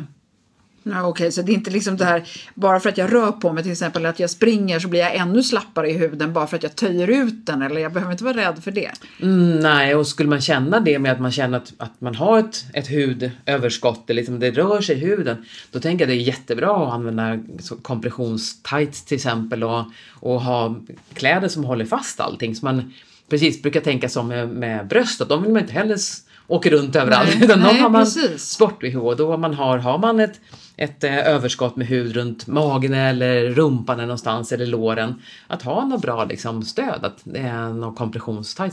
[0.82, 3.52] Ja, Okej, så det är inte liksom det här bara för att jag rör på
[3.52, 6.56] mig till exempel att jag springer så blir jag ännu slappare i huden bara för
[6.56, 8.90] att jag töjer ut den eller jag behöver inte vara rädd för det.
[9.22, 12.38] Mm, nej, och skulle man känna det med att man känner att, att man har
[12.38, 16.26] ett, ett hudöverskott, det, liksom, det rör sig i huden, då tänker jag det är
[16.26, 17.38] jättebra att använda
[17.82, 20.76] kompressionstights till exempel och, och ha
[21.14, 22.56] kläder som håller fast allting.
[22.56, 22.92] Så man
[23.30, 25.98] precis brukar tänka som med, med bröstet, de vill man inte heller
[26.46, 27.30] åka runt överallt.
[27.34, 28.42] Nej, utan nej, har man precis.
[28.42, 30.40] sport-bh då man har, har man ett,
[30.76, 35.22] ett eh, överskott med hud runt magen eller rumpan eller någonstans eller låren.
[35.46, 38.12] Att ha något bra liksom, stöd, att det är någon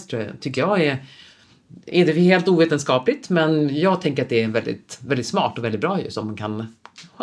[0.10, 0.98] jag, tycker jag är
[1.86, 5.82] är det helt ovetenskapligt men jag tänker att det är väldigt, väldigt smart och väldigt
[5.82, 6.76] bra just om man kan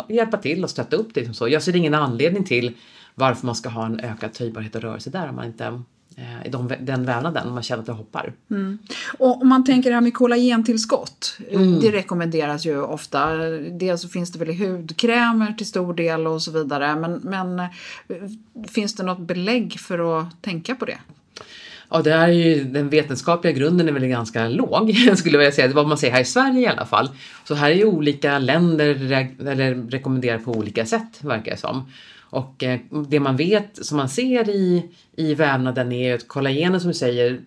[0.09, 1.25] hjälpa till och stötta upp det.
[1.25, 1.47] Som så.
[1.47, 2.73] Jag ser ingen anledning till
[3.15, 5.81] varför man ska ha en ökad töjbarhet och rörelse där om man inte eh,
[6.45, 8.33] i de, den vävnaden, om man känner att det hoppar.
[9.19, 11.79] Och om man tänker det här med kollagentillskott, Mm.
[11.79, 13.35] det rekommenderas ju ofta.
[13.71, 16.95] Dels så finns det väl i hudkrämer till stor del och så vidare.
[16.95, 17.65] Men, men eh,
[18.69, 20.97] finns det något belägg för att tänka på det?
[21.89, 25.73] Ja, det är ju, den vetenskapliga grunden är väl ganska låg, skulle jag vilja säga.
[25.73, 27.09] Vad man säger här i Sverige i alla fall.
[27.43, 28.85] Så här är ju olika länder
[29.47, 31.91] eller rekommenderar på olika sätt, verkar det som.
[32.29, 36.91] Och eh, det man vet, som man ser i, i vävnaden är att kollagenet som
[36.91, 37.41] du säger,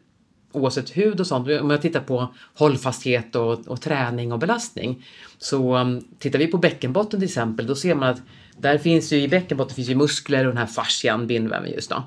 [0.53, 5.07] oavsett hud och sånt, om jag tittar på hållfasthet och, och träning och belastning.
[5.38, 8.23] Så um, tittar vi på bäckenbotten till exempel, då ser man att
[8.57, 12.03] där finns ju i bäckenbotten finns ju muskler och den här fascian, bindväven just då.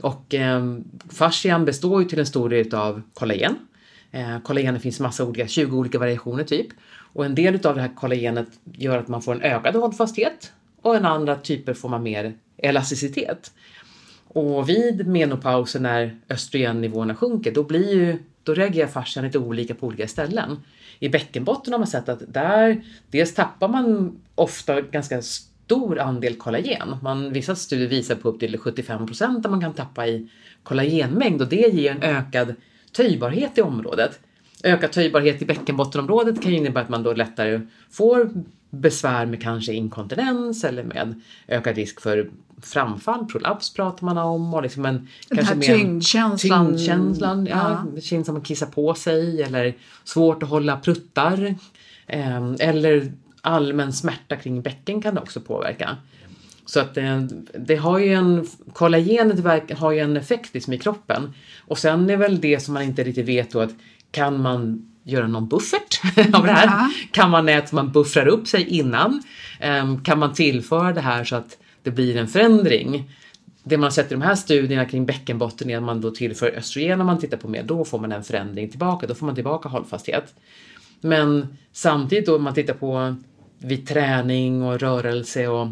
[0.00, 0.78] Och eh,
[1.12, 3.56] fascian består ju till en stor del av kollagen.
[4.10, 6.66] Eh, kollagenet finns massa olika, 20 olika variationer typ.
[7.12, 10.52] Och en del av det här kollagenet gör att man får en ökad hållfasthet
[10.84, 13.52] och en andra typer får man mer elasticitet.
[14.28, 19.86] Och vid menopausen när östrogennivåerna sjunker, då, blir ju, då reagerar fascian lite olika på
[19.86, 20.56] olika ställen.
[20.98, 26.96] I bäckenbotten har man sett att där, dels tappar man ofta ganska stor andel kollagen.
[27.02, 30.28] Man, vissa studier visar på upp till 75 procent där man kan tappa i
[30.62, 32.54] kollagenmängd och det ger en ökad
[32.92, 34.20] töjbarhet i området.
[34.64, 38.30] Ökad töjbarhet i bäckenbottenområdet kan ju innebära att man då lättare får
[38.80, 42.30] besvär med kanske inkontinens eller med ökad risk för
[42.62, 46.66] framfall, prolaps pratar man om och liksom en Den kanske här tyngdkänslan.
[46.66, 51.54] tyngdkänslan, ja, det känns som att kissa på sig eller svårt att hålla pruttar.
[52.06, 55.96] Eh, eller allmän smärta kring bäcken kan det också påverka.
[56.66, 61.32] Så att det, det har ju en, kollagenet har ju en effekt liksom i kroppen.
[61.60, 63.74] Och sen är väl det som man inte riktigt vet då att
[64.10, 66.00] kan man göra någon buffert
[66.34, 66.66] av det här?
[66.66, 66.90] Ja.
[67.10, 69.22] Kan man så man buffrar upp sig innan?
[69.60, 73.10] Ehm, kan man tillföra det här så att det blir en förändring?
[73.64, 76.50] Det man har sett i de här studierna kring bäckenbotten är att man då tillför
[76.50, 79.34] östrogen om man tittar på mer, då får man en förändring tillbaka, då får man
[79.34, 80.34] tillbaka hållfasthet.
[81.00, 83.16] Men samtidigt då om man tittar på
[83.58, 85.68] vid träning och rörelse och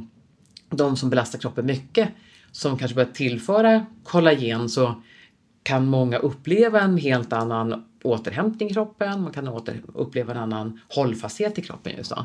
[0.70, 2.08] de som belastar kroppen mycket
[2.52, 4.94] som kanske börjar tillföra kollagen så
[5.62, 10.80] kan många uppleva en helt annan återhämtning i kroppen, man kan åter, uppleva en annan
[10.88, 12.24] hållfasthet i kroppen just då.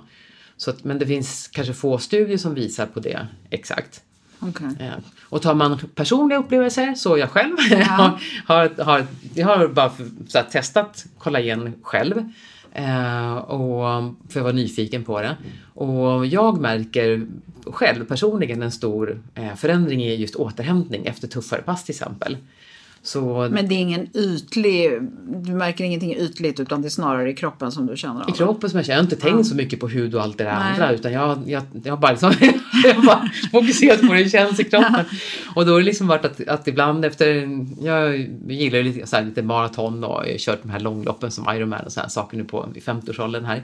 [0.58, 4.02] Så att, men det finns kanske få studier som visar på det exakt.
[4.40, 4.68] Okej.
[4.80, 4.94] Eh,
[5.30, 7.56] Och tar man personliga upplevelser, så jag själv,
[7.88, 12.32] har, har, har, jag har bara för, så här, testat kollagen själv.
[12.74, 15.38] Eh, och, för jag var nyfiken på det.
[15.74, 17.28] Och jag märker
[17.66, 22.38] själv personligen en stor eh, förändring i just återhämtning efter tuffare pass till exempel.
[23.08, 27.34] Så Men det är ingen ytlig, du märker ingenting ytligt utan det är snarare i
[27.34, 29.56] kroppen som du känner av I kroppen som jag känner, jag har inte tänkt så
[29.56, 30.72] mycket på hud och allt det där Nej.
[30.72, 32.34] andra utan jag, jag, jag har bara, liksom,
[32.84, 35.06] jag bara fokuserat på hur det känns i kroppen.
[35.56, 37.50] Och då har det liksom varit att, att ibland efter,
[37.82, 38.18] jag
[38.48, 41.86] gillar lite, så här, lite maraton och jag har kört de här långloppen som Ironman
[41.86, 43.64] och sådana saker nu på i 50-årsåldern här.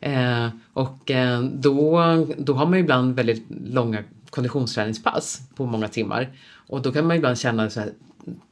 [0.00, 2.00] Eh, och eh, då,
[2.38, 6.28] då har man ju ibland väldigt långa konditionsträningspass på många timmar.
[6.68, 7.92] Och då kan man ibland känna så här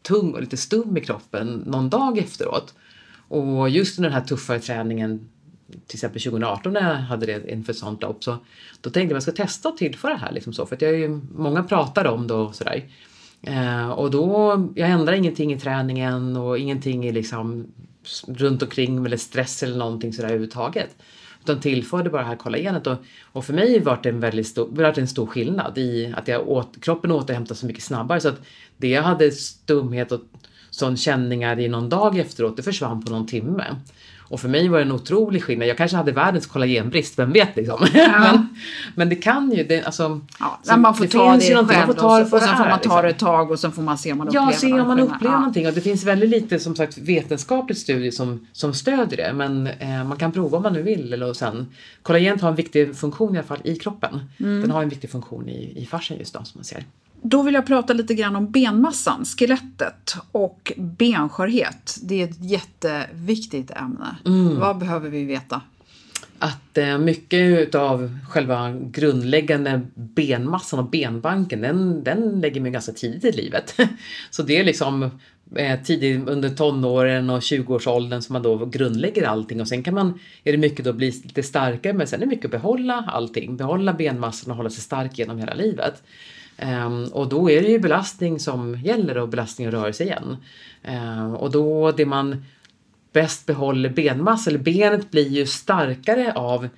[0.03, 2.75] tung och lite stum i kroppen någon dag efteråt.
[3.29, 5.29] Och just under den här tuffare träningen,
[5.87, 8.37] till exempel 2018 när jag hade det inför ett sånt lopp, så
[8.81, 10.33] då tänkte jag att jag ska testa att tillföra det här.
[10.33, 12.85] Liksom så, för att jag är ju, många pratar om det och sådär.
[13.43, 17.67] Eh, och då, jag ändrar ingenting i träningen och ingenting i liksom
[18.27, 20.97] runt omkring eller stress eller någonting sådär överhuvudtaget.
[21.45, 22.97] Utan tillförde bara det här kollagenet och,
[23.33, 26.29] och för mig var det en väldigt stor, var det en stor skillnad i att
[26.29, 28.41] jag åt, kroppen återhämtade så mycket snabbare så att
[28.77, 30.21] det jag hade stumhet och
[30.71, 33.65] sån känningar i någon dag efteråt, det försvann på någon timme.
[34.35, 35.69] Och för mig var det en otrolig skillnad.
[35.69, 37.87] Jag kanske hade världens kollagenbrist, vem vet liksom.
[37.95, 38.19] Ja.
[38.19, 38.49] men,
[38.95, 40.21] men det kan ju, det, alltså.
[40.41, 42.57] Ja, så man får det ta det själv man får ta det och, och sen
[42.57, 44.53] får man ta det ett tag och sen får man se om man upplever Ja,
[44.53, 45.39] se om man upplever ja.
[45.39, 45.67] någonting.
[45.67, 49.33] Och det finns väldigt lite som sagt vetenskapligt studie som, som stödjer det.
[49.33, 51.13] Men eh, man kan prova om man nu vill.
[51.13, 51.67] Eller, och sen,
[52.03, 54.21] kollagen har en viktig funktion i alla fall i kroppen.
[54.41, 54.61] Mm.
[54.61, 56.85] Den har en viktig funktion i, i fascian just då som man ser.
[57.27, 61.99] Då vill jag prata lite grann om benmassan, skelettet och benskörhet.
[62.03, 64.17] Det är ett jätteviktigt ämne.
[64.27, 64.61] Mm.
[64.61, 65.61] Vad behöver vi veta?
[66.39, 73.25] Att eh, mycket av själva grundläggande benmassan och benbanken, den, den lägger man ganska tidigt
[73.25, 73.77] i livet.
[74.31, 75.11] Så det är liksom
[75.57, 80.19] eh, tidigt under tonåren och 20-årsåldern som man då grundlägger allting och sen kan man,
[80.45, 83.57] är det mycket då bli lite starkare men sen är det mycket att behålla allting,
[83.57, 86.03] behålla benmassan och hålla sig stark genom hela livet.
[86.63, 90.37] Um, och då är det ju belastning som gäller och belastning och rörelse igen.
[90.89, 92.45] Um, och då det man
[93.13, 96.69] bäst behåller benmassa, eller benet blir ju starkare av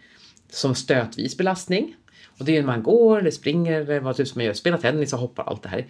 [0.51, 1.95] som stötvis belastning.
[2.39, 4.53] Och det är ju när man går eller springer eller vad typ som man gör,
[4.53, 5.87] spelar tennis och hoppar allt det här.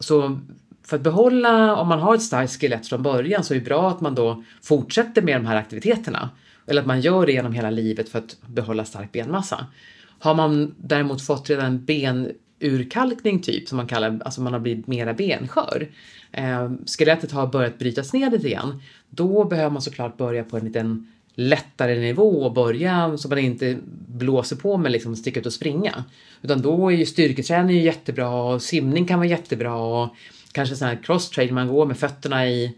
[0.00, 0.40] Så
[0.82, 3.90] för att behålla, om man har ett starkt skelett från början så är det bra
[3.90, 6.30] att man då fortsätter med de här aktiviteterna.
[6.66, 9.66] Eller att man gör det genom hela livet för att behålla stark benmassa.
[10.18, 14.86] Har man däremot fått redan ben urkalkning typ som man kallar, alltså man har blivit
[14.86, 15.88] mera benskör.
[16.32, 18.82] Eh, skelettet har börjat brytas ner lite grann.
[19.10, 23.78] Då behöver man såklart börja på en liten lättare nivå och börja så man inte
[24.08, 26.04] blåser på med liksom sticka ut och springa.
[26.42, 30.14] Utan då är ju styrketräning jättebra och simning kan vara jättebra och
[30.52, 32.76] kanske sån här cross-trade man går med fötterna i,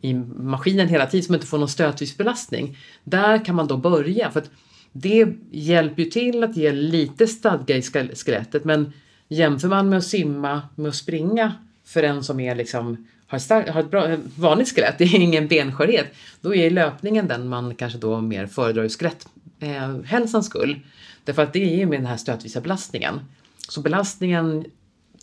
[0.00, 2.78] i maskinen hela tiden som inte får någon stötvis belastning.
[3.04, 4.50] Där kan man då börja för att
[4.92, 8.92] det hjälper ju till att ge lite stadga i skelettet men
[9.28, 13.68] Jämför man med att simma med att springa för en som är liksom, har, stark,
[13.68, 16.06] har ett bra, vanligt skelett, det är ingen benskörhet,
[16.40, 20.80] då är löpningen den man kanske då mer föredrar ur skeletthälsans eh, skull.
[21.24, 23.20] Därför att det är ju med den här stötvisa belastningen.
[23.68, 24.64] Så belastningen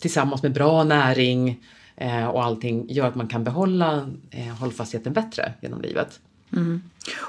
[0.00, 1.60] tillsammans med bra näring
[1.96, 6.20] eh, och allting gör att man kan behålla eh, hållfastheten bättre genom livet.
[6.52, 6.82] Mm.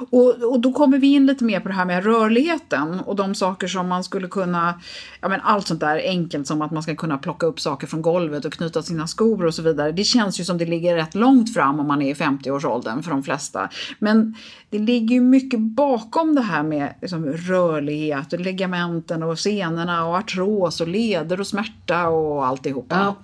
[0.10, 3.36] Och, och då kommer vi in lite mer på det här med rörligheten och de
[3.36, 4.82] saker som man skulle kunna,
[5.21, 8.01] ja men allt sånt där enkelt som att man ska kunna plocka upp saker från
[8.01, 9.91] golvet och knyta sina skor och så vidare.
[9.91, 13.12] Det känns ju som det ligger rätt långt fram om man är i 50-årsåldern för
[13.12, 13.69] de flesta.
[13.99, 14.36] Men
[14.69, 20.15] det ligger ju mycket bakom det här med liksom, rörlighet och ligamenten och senorna och
[20.15, 22.95] artros och leder och smärta och alltihopa.
[22.95, 23.15] Ja.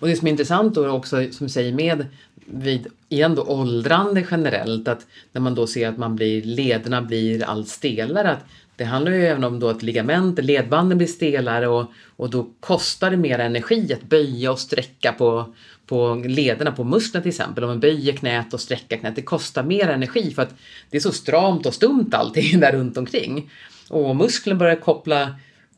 [0.00, 2.06] Och det som är intressant då också, som du säger, med
[2.46, 7.44] vid igen då åldrande generellt, att när man då ser att man blir, lederna blir
[7.44, 8.44] allt stelare, att
[8.76, 13.10] det handlar ju även om då att ligament, ledbanden blir stelare och, och då kostar
[13.10, 15.54] det mer energi att böja och sträcka på,
[15.86, 17.64] på lederna, på musklerna till exempel.
[17.64, 20.54] Om man böjer knät och sträcker knät, det kostar mer energi för att
[20.90, 23.50] det är så stramt och stumt allting där runt omkring.
[23.88, 25.34] Och musklerna börjar koppla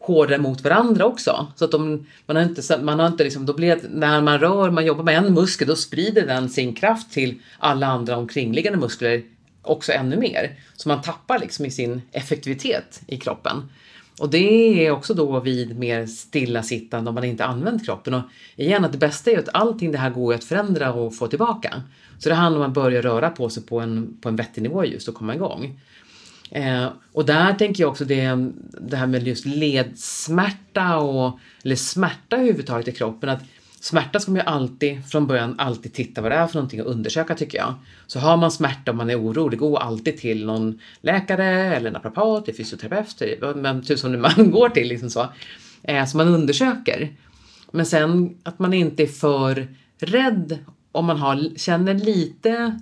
[0.06, 1.46] hårdare mot varandra också.
[1.56, 4.38] Så att de, man har inte, man har inte liksom, då blir det, när man
[4.38, 8.78] rör, man jobbar med en muskel, då sprider den sin kraft till alla andra omkringliggande
[8.78, 9.22] muskler
[9.62, 10.58] också ännu mer.
[10.76, 13.62] Så man tappar liksom i sin effektivitet i kroppen.
[14.20, 18.14] Och det är också då vid mer stillasittande om man inte använt kroppen.
[18.14, 18.22] Och
[18.56, 21.26] igen, att det bästa är ju att allting det här går att förändra och få
[21.26, 21.82] tillbaka.
[22.18, 24.84] Så det handlar om att börja röra på sig på en, på en vettig nivå
[24.84, 25.80] just och komma igång.
[26.50, 32.36] Eh, och där tänker jag också det, det här med just ledsmärta och eller smärta
[32.36, 33.28] överhuvudtaget i kroppen.
[33.28, 33.42] Att
[33.80, 36.90] smärta ska man ju alltid från början alltid titta vad det är för någonting och
[36.90, 37.74] undersöka tycker jag.
[38.06, 42.46] Så har man smärta och man är orolig, gå alltid till någon läkare eller naprapat,
[42.56, 45.26] fysioterapeut, typ, vem typ tusan man går till liksom så.
[45.82, 47.12] Eh, så man undersöker.
[47.70, 50.58] Men sen att man inte är för rädd
[50.92, 52.80] om man har, känner lite,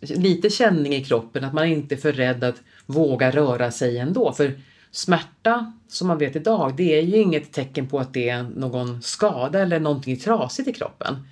[0.00, 4.32] lite känning i kroppen, att man inte är för rädd att våga röra sig ändå.
[4.32, 4.58] För
[4.90, 9.02] smärta, som man vet idag, det är ju inget tecken på att det är någon
[9.02, 11.28] skada eller någonting trasigt i kroppen.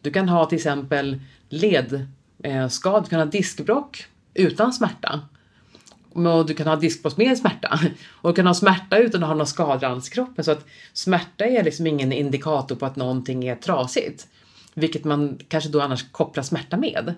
[0.00, 5.20] Du kan ha till exempel ledskada, eh, du kan ha diskbrock utan smärta.
[6.14, 7.80] Och du kan ha diskbråck med smärta.
[8.10, 10.44] Och du kan ha smärta utan att ha några skador alls i kroppen.
[10.44, 14.26] Så att smärta är liksom ingen indikator på att någonting är trasigt.
[14.74, 17.14] Vilket man kanske då annars kopplar smärta med.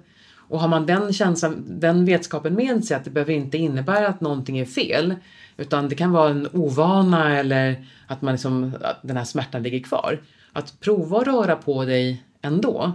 [0.48, 4.20] Och har man den känslan, den vetskapen med sig att det behöver inte innebära att
[4.20, 5.14] någonting är fel.
[5.56, 9.80] Utan det kan vara en ovana eller att, man liksom, att den här smärtan ligger
[9.80, 10.22] kvar.
[10.52, 12.92] Att prova att röra på dig ändå.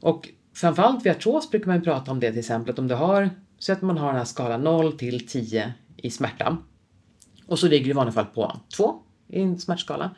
[0.00, 2.72] Och framförallt vid artros brukar man prata om det till exempel.
[2.72, 6.10] Att om du har, så att man har den här skalan 0 till 10 i
[6.10, 6.56] smärta.
[7.46, 10.10] Och så ligger du i vanliga fall på 2 i en smärtskala.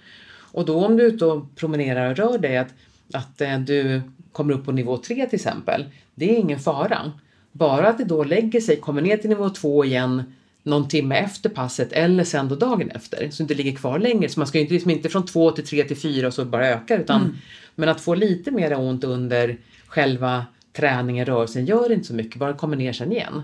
[0.52, 2.74] Och då om du är ute och promenerar och rör dig, att,
[3.12, 4.02] att eh, du
[4.32, 7.12] kommer upp på nivå 3 till exempel, det är ingen fara.
[7.52, 10.22] bara att det då lägger sig, kommer ner till nivå 2 igen
[10.62, 13.30] någon timme efter passet eller sen då dagen efter.
[13.30, 14.28] Så det inte ligger kvar längre.
[14.28, 16.44] Så man ska ju inte, liksom inte från 2 till 3 till 4 och så
[16.44, 17.36] bara öka utan mm.
[17.74, 19.56] men att få lite mer ont under
[19.86, 23.42] själva träningen, rörelsen gör inte så mycket, bara kommer ner sen igen.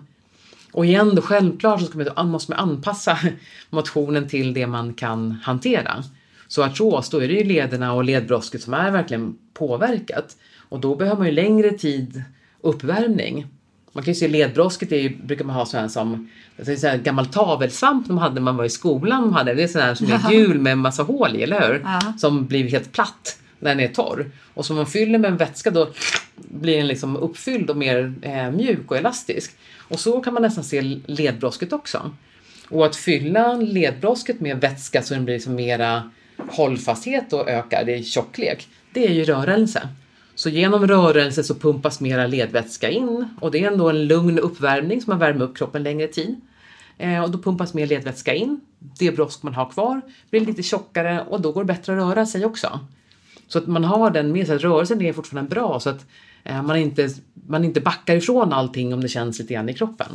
[0.72, 3.18] Och igen då självklart så ska man, måste man anpassa
[3.70, 6.05] motionen till det man kan hantera.
[6.49, 10.37] Så artros, då är det ju lederna och ledbrosket som är verkligen påverkat.
[10.75, 12.22] Och då behöver man ju längre tid
[12.61, 13.47] uppvärmning.
[13.93, 16.31] Man kan ju se ledbrosket är ju, brukar man ha sån här som
[16.64, 19.22] så här gammal tavelsvamp de hade när man var i skolan.
[19.22, 21.68] De hade, det är sån här som är gul med en massa hål i, eller
[21.68, 21.81] hur?
[21.85, 22.12] Ja.
[22.18, 24.31] Som blir helt platt när den är torr.
[24.55, 25.91] Och som man fyller med en vätska då
[26.37, 29.57] blir den liksom uppfylld och mer eh, mjuk och elastisk.
[29.89, 32.11] Och så kan man nästan se ledbrosket också.
[32.68, 38.05] Och att fylla ledbrosket med vätska så den blir liksom mera hållfasthet och ökar i
[38.05, 39.89] tjocklek, det är ju rörelse.
[40.45, 45.03] Så genom rörelse så pumpas mera ledvätska in och det är ändå en lugn uppvärmning
[45.03, 46.40] så man värmer upp kroppen längre tid.
[46.99, 48.61] Eh, och då pumpas mer ledvätska in.
[48.99, 52.26] Det brosk man har kvar blir lite tjockare och då går det bättre att röra
[52.26, 52.80] sig också.
[53.49, 56.07] Så att man har den med sig, rörelsen är fortfarande bra så att
[56.45, 57.09] eh, man inte,
[57.47, 60.09] man inte backar ifrån allting om det känns lite grann i kroppen.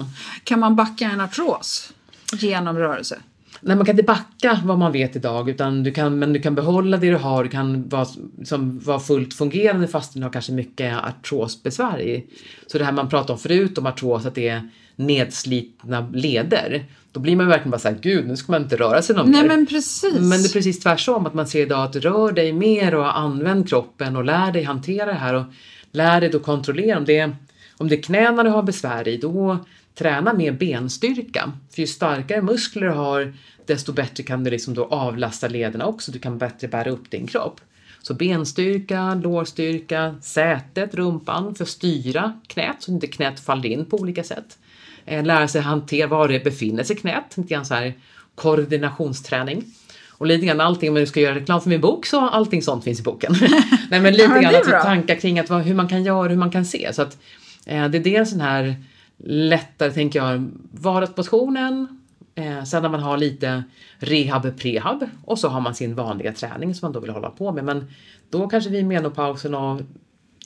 [0.43, 1.93] Kan man backa en artros
[2.33, 3.19] genom rörelse?
[3.61, 6.55] Nej, man kan inte backa vad man vet idag, utan du kan, men du kan
[6.55, 7.43] behålla det du har.
[7.43, 8.05] Du kan vara,
[8.43, 12.25] som, vara fullt fungerande fast du har kanske mycket artrosbesvär i.
[12.67, 16.85] Så det här man pratade om förut om artros, att det är nedslitna leder.
[17.11, 19.41] Då blir man verkligen bara såhär, gud nu ska man inte röra sig någon Nej,
[19.41, 19.47] mer.
[19.47, 20.13] Men, precis.
[20.13, 23.69] men det är precis tvärtom, att man ser idag att rör dig mer och använd
[23.69, 25.43] kroppen och lär dig hantera det här och
[25.91, 26.97] lär dig att kontrollera.
[26.97, 27.35] Om det, är,
[27.77, 29.57] om det är knäna du har besvär i, då
[29.99, 31.51] träna mer benstyrka.
[31.71, 33.33] För ju starkare muskler du har,
[33.65, 36.11] desto bättre kan du liksom då avlasta lederna också.
[36.11, 37.61] Du kan bättre bära upp din kropp.
[38.01, 43.85] Så benstyrka, lårstyrka, sätet, rumpan för att styra knät så att inte knät faller in
[43.85, 44.57] på olika sätt.
[45.05, 47.93] Eh, lära sig hantera var det befinner sig knät, lite grann så här
[48.35, 49.63] koordinationsträning.
[50.09, 52.83] Och lite grann allting, om jag ska göra reklam för min bok så allting sånt
[52.83, 53.35] finns i boken.
[53.89, 56.51] Nej men lite ja, grann alltså, tankar kring att, hur man kan göra, hur man
[56.51, 56.93] kan se.
[56.93, 57.17] Så att
[57.65, 58.75] eh, det är dels den här
[59.23, 61.99] lättare, tänker jag, vardagsmotionen.
[62.35, 63.63] Eh, sen när man har lite
[63.97, 67.51] rehab, prehab och så har man sin vanliga träning som man då vill hålla på
[67.51, 67.63] med.
[67.63, 67.91] Men
[68.29, 69.81] då kanske vid menopausen och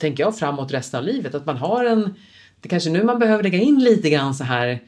[0.00, 2.14] tänker jag framåt resten av livet att man har en,
[2.60, 4.80] det kanske nu man behöver lägga in lite grann så här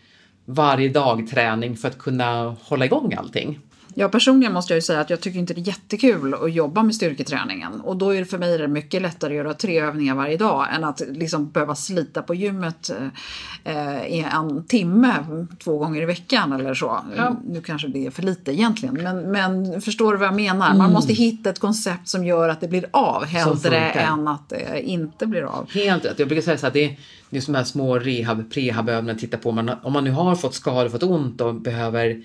[0.44, 3.60] varje dag träning för att kunna hålla igång allting.
[3.98, 6.82] Jag personligen måste jag ju säga att jag tycker inte det är jättekul att jobba
[6.82, 7.80] med styrketräningen.
[7.80, 10.66] Och då är det för mig det mycket lättare att göra tre övningar varje dag
[10.74, 12.90] än att liksom behöva slita på gymmet
[13.64, 15.14] eh, i en timme
[15.64, 17.00] två gånger i veckan eller så.
[17.16, 17.36] Ja.
[17.46, 20.66] Nu kanske det är för lite egentligen, men, men förstår du vad jag menar?
[20.66, 20.78] Mm.
[20.78, 24.82] Man måste hitta ett koncept som gör att det blir av hellre än att det
[24.82, 25.70] inte blir av.
[25.70, 26.18] Helt rätt.
[26.18, 26.96] Jag brukar säga så att det är,
[27.30, 29.52] det är som här små rehab, prehabövningar, titta på.
[29.52, 32.22] Man, om man nu har fått skador, fått ont och behöver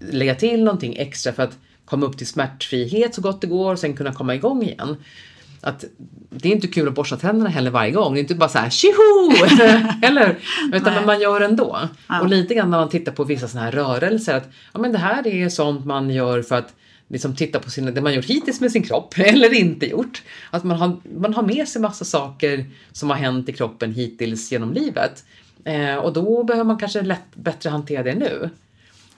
[0.00, 3.78] lägga till någonting extra för att komma upp till smärtfrihet så gott det går och
[3.78, 4.96] sen kunna komma igång igen.
[5.60, 5.84] Att
[6.30, 8.14] det är inte kul att borsta tänderna heller varje gång.
[8.14, 9.32] Det är inte bara så här tjoho!
[10.02, 10.38] Eller
[10.72, 11.78] Utan men man gör ändå.
[12.08, 12.20] Ja.
[12.20, 14.98] Och lite grann när man tittar på vissa sådana här rörelser att ja, men det
[14.98, 16.74] här är sånt man gör för att
[17.08, 20.22] liksom titta på sina, det man gjort hittills med sin kropp eller inte gjort.
[20.50, 24.52] Att man har, man har med sig massa saker som har hänt i kroppen hittills
[24.52, 25.24] genom livet.
[25.64, 28.50] Eh, och då behöver man kanske lätt, bättre hantera det nu.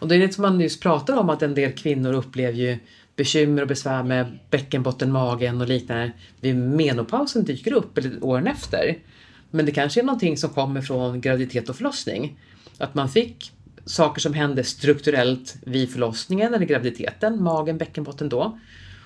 [0.01, 2.79] Och det är det som man just pratar om att en del kvinnor upplever ju
[3.17, 8.99] bekymmer och besvär med bäckenbotten, magen och liknande vid menopausen dyker upp eller åren efter.
[9.51, 12.39] Men det kanske är någonting som kommer från graviditet och förlossning.
[12.79, 13.53] Att man fick
[13.85, 18.59] saker som hände strukturellt vid förlossningen eller graviditeten, magen, bäckenbotten då.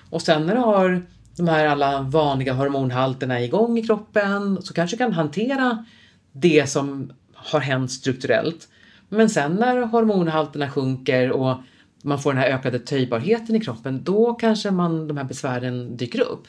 [0.09, 1.05] Och sen när du har
[1.37, 5.85] de här alla vanliga hormonhalterna igång i kroppen så kanske du kan hantera
[6.31, 8.67] det som har hänt strukturellt
[9.09, 11.57] men sen när hormonhalterna sjunker och
[12.03, 16.21] man får den här ökade töjbarheten i kroppen, då kanske man, de här besvären dyker
[16.21, 16.47] upp.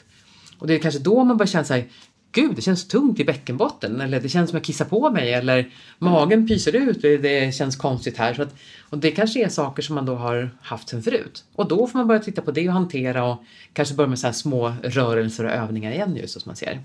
[0.59, 1.89] Och det är kanske då man börjar känna sig
[2.31, 5.69] gud, det känns tungt i bäckenbotten eller det känns som jag kissar på mig eller
[5.99, 8.33] magen pyser ut det känns konstigt här.
[8.33, 8.55] Så att,
[8.89, 11.43] och det kanske är saker som man då har haft sen förut.
[11.55, 14.33] Och då får man börja titta på det och hantera och kanske börja med så
[14.33, 16.81] små rörelser och övningar igen just som man ser.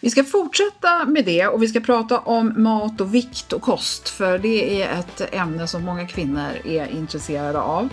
[0.00, 4.08] Vi ska fortsätta med det och vi ska prata om mat och vikt och kost
[4.08, 7.88] för det är ett ämne som många kvinnor är intresserade av.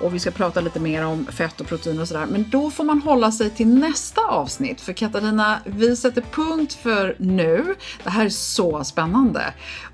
[0.00, 2.26] Och vi ska prata lite mer om fett och protein och sådär.
[2.26, 7.16] Men då får man hålla sig till nästa avsnitt för Katarina, vi sätter punkt för
[7.18, 7.74] nu.
[8.04, 9.42] Det här är så spännande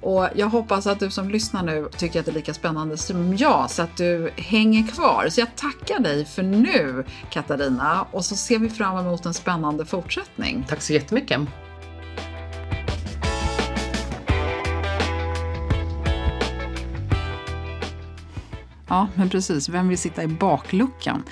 [0.00, 3.36] och jag hoppas att du som lyssnar nu tycker att det är lika spännande som
[3.36, 5.28] jag så att du hänger kvar.
[5.28, 9.84] Så jag tackar dig för nu Katarina och så ser vi fram emot en spännande
[9.86, 10.64] fortsättning.
[10.68, 11.40] Tack så jättemycket.
[18.94, 19.68] Ja, men precis.
[19.68, 21.22] Vem vill sitta i bakluckan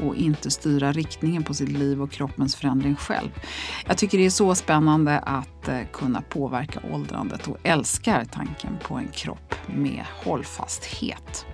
[0.00, 3.28] och inte styra riktningen på sitt liv och kroppens förändring själv?
[3.86, 8.94] Jag tycker det är så spännande att eh, kunna påverka åldrandet och älskar tanken på
[8.94, 11.46] en kropp med hållfasthet.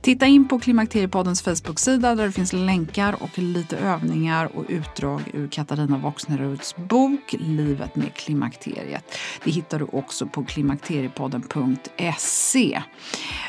[0.00, 5.48] Titta in på Klimakteriepoddens Facebook-sida där det finns länkar och lite övningar och utdrag ur
[5.48, 9.18] Katarina Voxneruds bok Livet med klimakteriet.
[9.44, 12.82] Det hittar du också på klimakteriepodden.se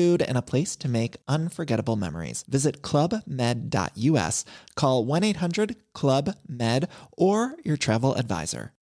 [0.01, 2.43] food, and a place to make unforgettable memories.
[2.47, 4.45] Visit clubmed.us,
[4.75, 8.73] call 1 800 Club Med, or your travel advisor.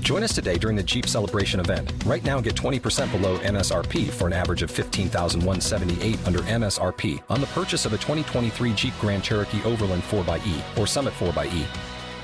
[0.00, 1.92] Join us today during the Jeep Celebration event.
[2.04, 7.46] Right now, get 20% below MSRP for an average of 15178 under MSRP on the
[7.48, 11.99] purchase of a 2023 Jeep Grand Cherokee Overland 4xE or Summit 4xE.